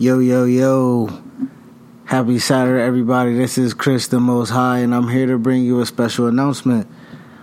[0.00, 1.08] Yo, yo, yo.
[2.04, 3.34] Happy Saturday, everybody.
[3.34, 6.86] This is Chris the Most High, and I'm here to bring you a special announcement.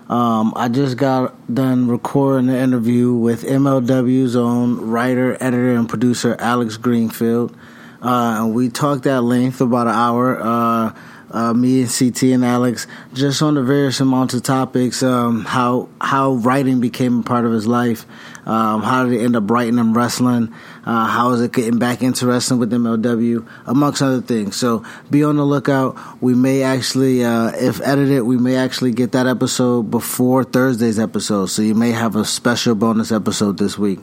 [0.07, 6.37] Um, I just got done recording an interview with MLW's own writer, editor, and producer
[6.39, 7.53] Alex Greenfield.
[8.01, 10.39] Uh, and we talked at length, about an hour.
[10.41, 10.93] Uh,
[11.35, 15.89] uh, me and CT and Alex, just on the various amounts of topics, um, how
[15.99, 18.05] how writing became a part of his life,
[18.45, 20.53] um, how did it end up writing and wrestling,
[20.85, 24.55] uh, how is it getting back into wrestling with MLW, amongst other things.
[24.55, 25.97] So be on the lookout.
[26.21, 31.47] We may actually, uh, if edited, we may actually get that episode before Thursday's episode.
[31.47, 33.99] So you may have a special bonus episode this week.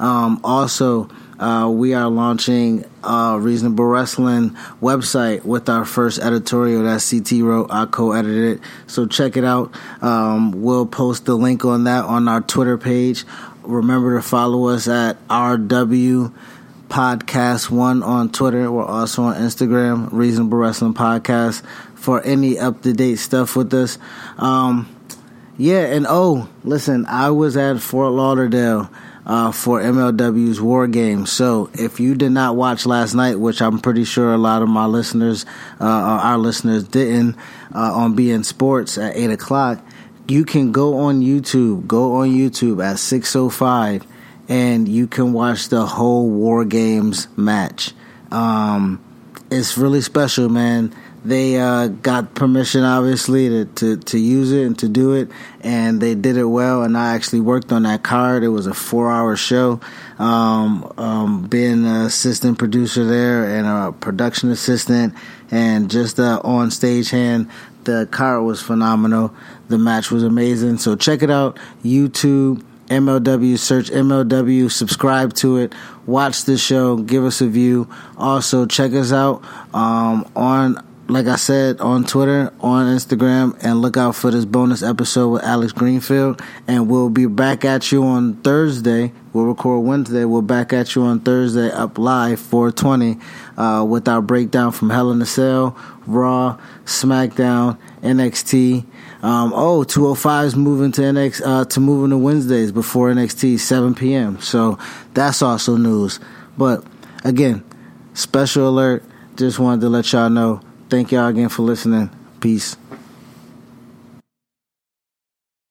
[0.00, 1.08] Um, also.
[1.42, 7.66] Uh, we are launching a Reasonable Wrestling website with our first editorial that CT wrote.
[7.68, 9.74] I co-edited it, so check it out.
[10.00, 13.24] Um, we'll post the link on that on our Twitter page.
[13.64, 16.32] Remember to follow us at RW
[16.88, 18.70] Podcast One on Twitter.
[18.70, 21.64] We're also on Instagram, Reasonable Wrestling Podcast,
[21.96, 23.98] for any up to date stuff with us.
[24.38, 24.88] Um,
[25.58, 28.88] yeah, and oh, listen, I was at Fort Lauderdale
[29.26, 31.30] uh, for MLW's War Games.
[31.30, 34.68] So if you did not watch last night, which I'm pretty sure a lot of
[34.68, 35.46] my listeners,
[35.80, 37.36] uh, our listeners didn't,
[37.74, 39.84] uh, on beIN Sports at eight o'clock,
[40.28, 41.86] you can go on YouTube.
[41.86, 44.06] Go on YouTube at six oh five,
[44.48, 47.92] and you can watch the whole War Games match.
[48.30, 49.02] Um,
[49.50, 50.94] it's really special, man
[51.24, 56.00] they uh, got permission, obviously, to, to, to use it and to do it, and
[56.00, 56.82] they did it well.
[56.82, 58.42] And I actually worked on that card.
[58.42, 59.80] It was a four-hour show.
[60.18, 65.14] Um, um, being an assistant producer there and a production assistant,
[65.50, 67.48] and just a on-stage hand,
[67.84, 69.32] the card was phenomenal.
[69.68, 70.78] The match was amazing.
[70.78, 72.64] So check it out, YouTube.
[72.88, 75.72] MLW, search MLW, subscribe to it,
[76.04, 77.88] watch the show, give us a view.
[78.18, 83.96] Also, check us out um, on like I said, on Twitter, on Instagram, and look
[83.96, 86.40] out for this bonus episode with Alex Greenfield.
[86.68, 89.12] And we'll be back at you on Thursday.
[89.32, 90.24] We'll record Wednesday.
[90.24, 93.18] We'll back at you on Thursday up live 420
[93.56, 95.76] uh, with our breakdown from Hell in a Cell,
[96.06, 98.84] Raw, SmackDown, NXT.
[99.22, 103.94] Um, oh, 205 is moving to NX uh, to moving to Wednesdays before NXT 7
[103.94, 104.40] p.m.
[104.40, 104.78] So
[105.14, 106.20] that's also news.
[106.56, 106.84] But
[107.24, 107.64] again,
[108.14, 109.04] special alert.
[109.34, 110.60] Just wanted to let y'all know
[110.92, 112.10] Thank y'all again for listening.
[112.40, 112.76] Peace.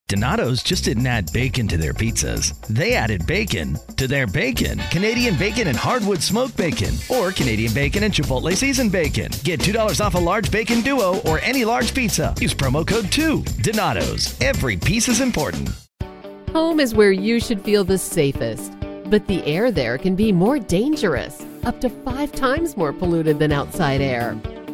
[0.08, 2.60] Donato's just didn't add bacon to their pizzas.
[2.66, 4.80] They added bacon to their bacon.
[4.90, 9.32] Canadian bacon and hardwood smoked bacon, or Canadian bacon and Chipotle seasoned bacon.
[9.44, 12.34] Get $2 off a large bacon duo or any large pizza.
[12.40, 13.44] Use promo code 2.
[13.62, 14.36] Donato's.
[14.42, 15.70] Every piece is important.
[16.52, 18.74] Home is where you should feel the safest,
[19.06, 23.52] but the air there can be more dangerous, up to five times more polluted than
[23.52, 24.36] outside air.